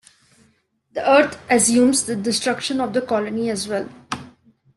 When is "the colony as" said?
2.91-3.67